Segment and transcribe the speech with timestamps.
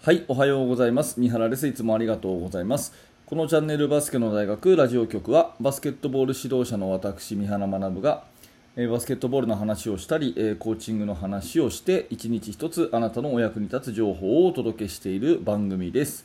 [0.00, 1.18] はい、おはようございます。
[1.18, 1.66] 三原です。
[1.66, 2.94] いつもありがとうございます。
[3.26, 8.22] このチャンネルバスケの大学ラジオ局は、バスケットボール指導者の私、三原学が、
[8.76, 16.24] えーバスケットボールの話をしたり、えーコーチングの話をして、一日一つあなたのお役に立つ情報をお届けしている番組です。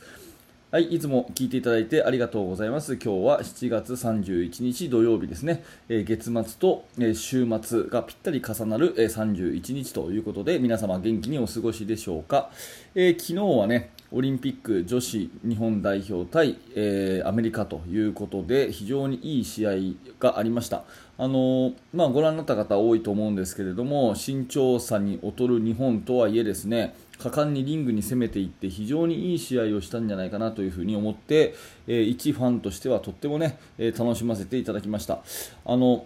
[0.74, 2.96] はい、いつも聞いていただいてありがとうございます。
[2.96, 5.64] 今日は7月31日土曜日ですね。
[5.88, 12.50] えー月末と、えー週末がぴったり重なる、えー31日ということで、皆様元気にお過ごしでしょうか。
[12.96, 19.74] えー昨日はね、オリンピック女子日本代表対、えーアメリカということで非常にいい試合
[20.20, 20.86] がありました、
[21.20, 31.56] あのーまあ、ご覧になった方多いと思うんですけれども身長差に劣る日本とはいえですね果敢にリングに攻めていって非常にいい試合をしたんじゃないかなというふに思って、
[31.88, 35.20] えー一ファンとしてはとってもね、えー楽しませていただきました。
[35.66, 36.06] あの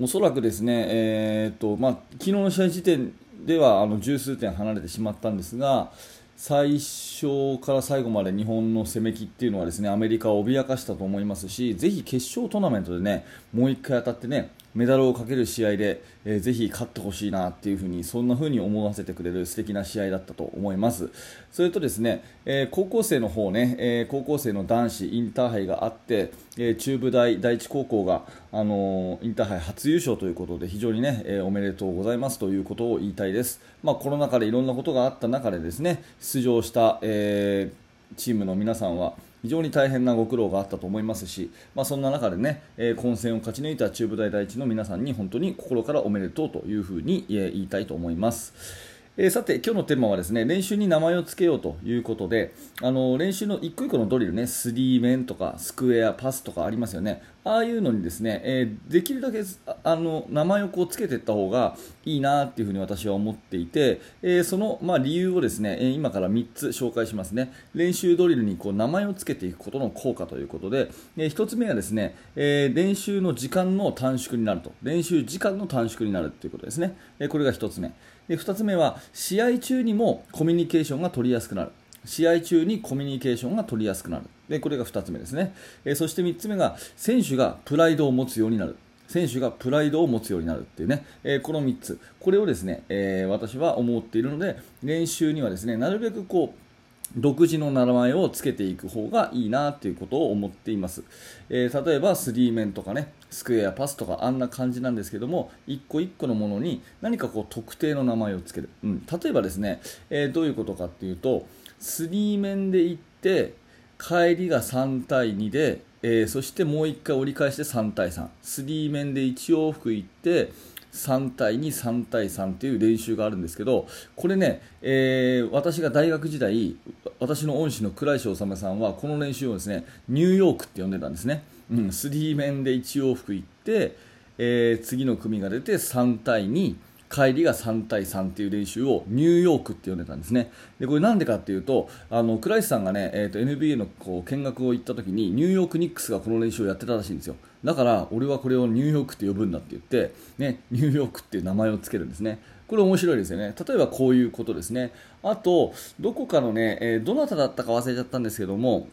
[0.00, 3.12] おそらくですね、えーとまあ、昨日の試合時点
[3.44, 5.92] ではあの十数点離れてしまったんですが、
[6.36, 21.10] 最初から最後まで日本の攻めきっていうのはですねアメリカを脅かしたと思いますし、ぜひ決勝トーナメントでねもう1回当たってねメダルをかける試合で、えーぜひ勝ってほしいなっていう風にそんな風に思わせてくれる素敵な試合だったと思います。
[21.50, 33.60] それとですね、えー高校生の方ね、えー高校生の男子インターハイがあって、えー中部大第一高校があのーインターハイ初優勝ということで非常にね、えーおめでとうございますということを言いたいです。
[33.82, 48.89] まあコロナ禍でいろんなことがあった中でですね出場した、えーチームの皆さんは非常に大変なご苦労があったと思いますし、まあ、そんな中でね、えー混戦を勝ち抜いた中部大第一の皆さんに本当に心からおめでとうというふうに、言いたいと思います。
[49.16, 57.20] えーさて、今日のテーマはですね練習に名前を付けようということであの練習の一個一個のドリルねスリーメンとかスクエア、パスとかありますよね。
[57.42, 59.42] ああいうのにですね、えーできるだけ
[59.82, 67.52] あの名前をこう付けていった方がいいなっていうふうに私は思っていて、えーその、まあ、理由をですね、今から3つ紹介しますね。
[67.74, 74.72] 練習ドリルにこう名前を付けていくことの効果ということで、え1つ目はですね、え練習の時間の短縮になると。
[74.82, 77.92] 練習時間の短縮になるということですね、えこれが1つ目。
[78.30, 81.72] で2つ目は試合中にもコミュニケーションが取りやすくなる。
[82.04, 84.24] 試合中にコミュニケーションが取りやすくなる。
[84.48, 85.52] でこれが2つ目ですね、
[85.84, 88.76] えそして3つ目が選手がプライドを持つようになる。
[89.08, 91.98] 選手がプライドを持つようになるっていうね、えーこの3つ。
[92.20, 96.69] これをですね、えー私は思っているので練習にはですねなるべくこう
[97.16, 101.02] 独自の名前をつけていく方がいいなということを思っています、
[101.48, 111.46] えー例えばスリーメンとかねスクエアパスとかあんな感じなんですけども一個一個のものに何かこう特定の名前をつける、うん、例えばですね、えーどういうことかっていうと
[111.78, 113.54] スリーメンで行って
[113.98, 120.52] 帰りが3対2で、えーそしてもう1回折り返して3対3スリーメンで1往復行って
[120.92, 123.86] 3対2、3対3という練習があるんですけど
[124.16, 126.76] これね、えー私が大学時代
[127.18, 133.96] 私の恩師の倉石修さんはこの練習をですねニューヨークって呼んでたんですね、うん、スリーメンで1往復行って、
[134.38, 136.74] えー次の組が出て3対2
[137.10, 140.52] 帰りが3対3っていう練習をニューヨークって呼んでたんですね。
[140.78, 147.34] でこれなんでかっていうと、あの倉石さんがね、えーと NBA のこう見学を行った時にニューヨークニックスがこの練習をやってたらしいんですよ。
[147.64, 152.38] だから俺はこれをニューヨークって呼ぶんだって言って、ね、ニューヨークっていう名前をつけるんですね。
[152.68, 153.52] これ面白いですよね。
[153.66, 154.92] 例えばこういうことですね。
[155.24, 158.86] あと、どこかのね、えーどなただったか忘れちゃったんですけども、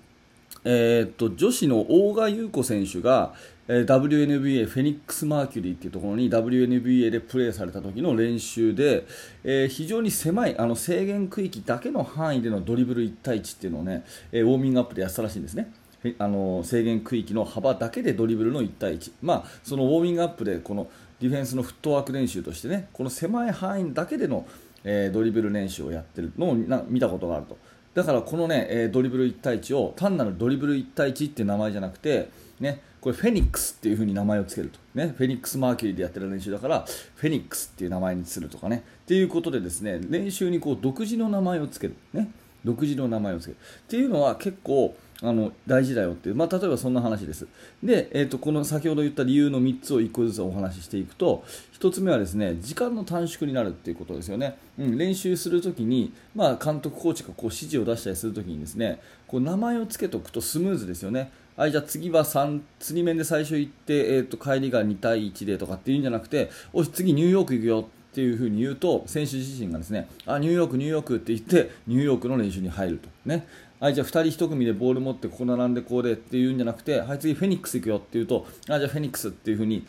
[0.64, 3.34] えーっと女子の大賀優子選手が、
[3.68, 9.06] えー WNBA フェニックス・マーキュリーっていうところに WNBA でプレーされた時の練習で、
[9.44, 15.72] えー非常に狭いあの制限区域だけの範囲でのドリブル1対1っていうのをね、えーウォーミングアップでやったらしいんですね。
[16.20, 20.88] あの制限区域の幅だけでドリブルの1対1、まあ、そのウォーミングアップでこの
[21.20, 24.46] ディフェンスのフットワーク練習としてねこの狭い範囲だけでの、
[24.84, 27.58] えードリブル練習をやってるのを見たことがあると。
[27.98, 38.84] だからこのね、えドリブル1対1を単なるドリブル1対1っていう名前じゃなくて、ね、これフェニックスっていう風に名前を付けると、ね、フェニックスマーキュリーでやってる練習だからフェニックスっていう名前にするとかね。
[39.04, 42.30] っていうことでですね練習にこう独自の名前を付ける、ね、
[42.64, 43.66] 独自の名前を付ける。
[43.66, 47.48] っていうのは結構あの大事だよっていう、まあ、例えばそんな話です。
[47.84, 51.44] で、えー、とこの先ほど言った理由の3つを1個ずつお話ししていくと
[51.80, 61.32] 1つ目はですね時間の短縮になるっていうことですよね、うん、練習するときに、まあ、監督コーチがこう指示を出したりするときにですねこう名前をつけておくとスムーズですよね。
[61.56, 73.10] はい、じゃあ次は3釣り面で最初行って、えー、と帰りが2対1でとかっていうんじゃなくておし次ニューヨーク行くよっていうふうに言うと選手自身がですねあニューヨーク、ニューヨークって言ってニューヨークの練習に入ると。
[73.26, 73.48] ね。
[73.80, 79.86] はい、じゃあ2人1組でボール持ってここ並んでこうでっていうんじゃなくて、はい、次フェニックス行くよって言うとあじゃあフェニックスっていうふうに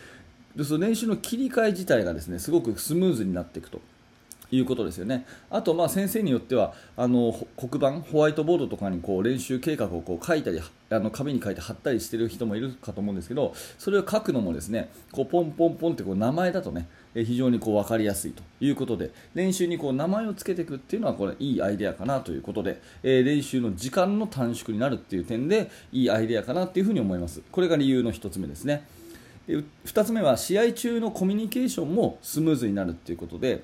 [0.55, 3.81] でその練習の切り替え自体がですねすごくスムーズになっていくと
[4.51, 5.27] いうことですよね。
[5.51, 10.61] あと、まあ、先生によってはあの黒板、ホワイトボードとかにこう練習計画をこう書いたり
[10.91, 16.89] あの紙に書いて貼ったりしている人もいるかと思うんですけどそれを書くのもですねこうポンポンポンってこう名前だとね
[17.25, 27.43] 非常にこう分かりやすいということで練習にこう名前を付けていくっていうのはこれいいアイデアかなということで、え、練習の時間の短縮になるっていう点でいいアイデアかなっていうふに思います。
[27.51, 28.85] これが理由の1つ目ですね。
[29.49, 33.63] 2つ目は試合中のコミュニケーションもスムーズになるっていうことで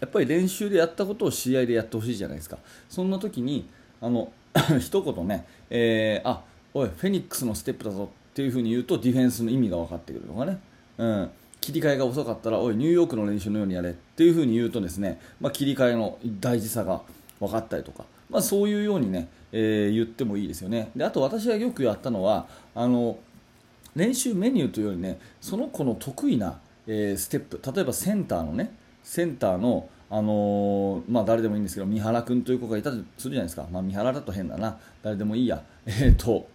[0.00, 2.58] やっぱり練習でやったことを試合でやってほしいじゃないですか。
[2.88, 3.68] そんな時に
[4.00, 4.32] あの
[4.80, 6.42] 一言ね、えー、あ
[6.72, 10.58] おいフェニックスのステップだぞっていう風に言うとディフェンスの意味が分かってくるとかね、
[10.96, 17.02] うん、切り替えが遅かったらおいニューヨークの練習のようにやれっていう風に言うとですね、まあ、切り替えの大事さが
[17.38, 20.90] 分かったりとか、まあ、そういうようにね、えー、言ってもいいですよね。
[20.96, 23.18] であと私がよくやったのはあの
[23.94, 28.72] 練習メニューというよりねその子の得意な、えー、ステップ例えばセンターのね
[29.02, 34.78] センターの、あのー、まあ、誰でもいいんですけど三原君という子がいたとするじゃないですか、まあ、三原だと変だな。
[35.02, 36.48] 誰でもいいや、えーと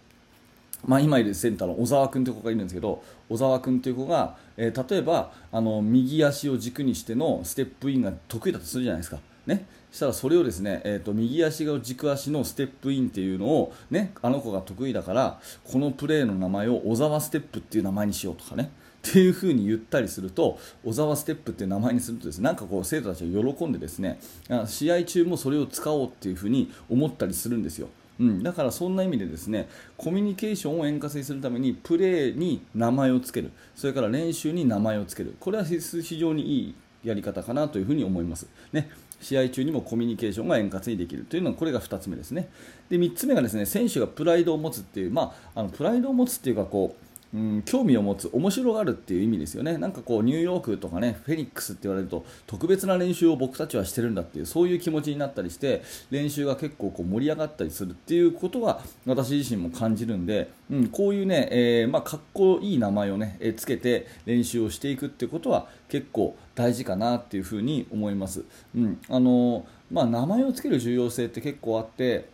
[0.86, 9.18] まあ、今いるセンターの小沢君という子がいるんですけど小沢君という子が、えー、例えばあの右足を軸にしてのステップインが得意だとするじゃないですか。
[9.46, 18.72] ね、したらそれをですね、えーと、右足が軸足のステップインっていうのを、ね、あの子が得意だからこのプレーの名前を小沢ステップっていう名前にしようとかね
[19.08, 24.18] っていう風に言ったりすると小沢ステップっていう名前にするとですねなんかこう生徒たちが喜んでですね
[24.66, 27.88] 試合中もそれを使おうっていう風に思ったりするんですよ。
[28.18, 33.50] うん、だからそんな意味でですねコミュニケーションを円滑にするためにプレーに名前をつける。
[33.74, 35.36] それから練習に名前をつける。
[35.38, 36.74] これは非常にいい
[37.04, 38.46] やり方かなというふに思います。
[38.72, 38.90] ね。
[39.20, 41.24] 試合中にもコミュニケーションが円滑にできる。
[41.24, 42.48] というのはこれが2つ目ですね。
[42.88, 68.44] で3つ目がですね選手がプライドを持つっていう、まあ、あのプライドを持つっていうかこううん、興味を持つ、面白がるっていう意味ですよね、なんかこうニューヨークとかねフェニックスって言われると特別な練習を僕たちはしてるんだっていうそういう気持ちになったりして練習が結構こう盛り上がったりするっていうことは私自身も感じるんで、うん、こういうね、えー、まあ、かっこいい名前をね、えつけて練習をしていくってことは結構大事かなっていうふに思います。
[68.74, 72.28] うんあのまあ、名前をつける重要性って結構あって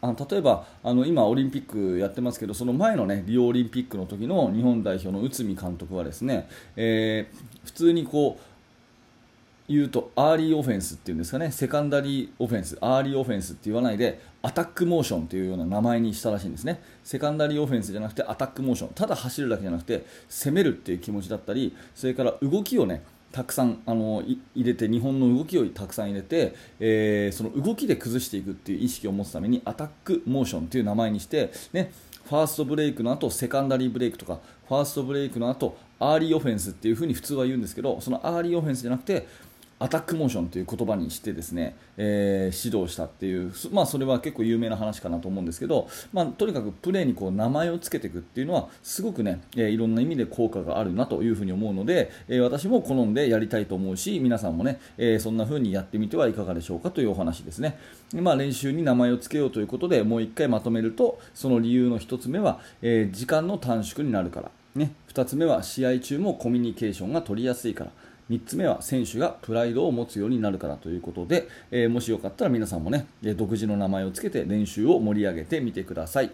[0.00, 8.42] あの例えばあの今、オリンピックやってますけどその前の、ね、リオオリンピックの時の日本代表の内海監督はですね、えー、普通にこう
[9.68, 16.80] 言うとアーリーオフェンスっていうんですかねセカンダリーオフェンスアーリーオフェンスって言わないでアタックモーションというような名前にしたらしいんですね。
[17.02, 18.90] セカンダリーオフェンスじゃなくてアタックモーション。
[18.90, 31.92] ただ走るだけじゃなくて攻めるっていう気持ちだったりそれから動きをねたくさんあの入れて日本の動きをたくさん入れて、えー、その動きで崩していくっていう意識を持つためにアタックモーションという名前にして、ね、
[32.24, 39.26] ファーストブレイクの後セカンダリーブレイクとかファーストブレイクの後アーリーオフェンスっていう風に普通は言うんですけどそのアーリーオフェンスじゃなくて
[39.78, 57.78] アタックモーションという言葉にしてですね、えー、指導したっていう、まあ、それは結構有名な話かなと思うんですけど、まあ、とにかくプレーにこう名前を付けていくっていうのはすごくね、えー、いろんな意味で効果があるなというふうに思うので、えー、私も好んでやりたいと思うし皆さんもね、えそんな風にやってみてはいかがでしょうかというお話ですね、
[58.14, 67.90] まあ、練習に名前を付けようということでもう1回まとめるとその理由の1つ目は、え時間の短縮になるから、ね、2つ目は試合中もコミュニケーションが取りやすいから。
[68.30, 76.30] 3つ目は選手がプライドを持つようになるからということで、えー、もしよかったら皆さんもね独自の名前をつけて練習を盛り上げてみてください。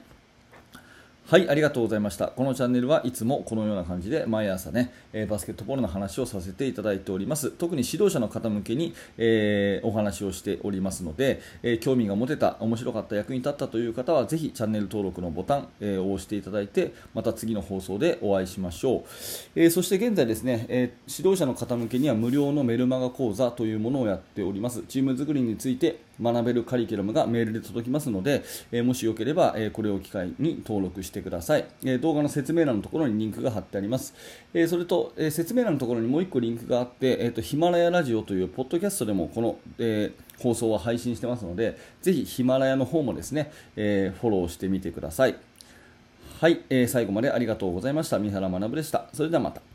[1.25, 2.29] はい、ありがとうございました。
[2.29, 7.53] このチャンネルはいつもこのような感じで毎朝ね、えー、バスケットボールの話をさせていただいております。
[7.53, 19.03] 特に指導者の方向けに、えー、お話をしておりますので、えー、興味が持てた、面白かった、役に立ったという方はぜひチャンネル登録のボタン、えを押していただいて、また次の放送でお会いしましょう。
[19.55, 24.83] えそして現在ですね、え指導者の方向けには無料のメルマガ講座というものをやっております。
[24.89, 34.15] チーム作りについて学べるカリキュラムがメールで届きますので、えもしよければ、えこれを機会に登録してください、え動画の説明欄のところにリンクが貼ってあります、
[34.55, 45.37] えそれと、え説明欄のところにもう1個リンクがあって、えーと、ヒマラヤラジオというポッドキャストでもこの、えー、放送は配信してますのでぜひヒマラヤの方もですね、えー、フォローしてみてください。
[46.41, 48.19] はい、えー、最後までありがとうございました。
[48.19, 49.07] 三原学でした。
[49.13, 49.72] それではまた。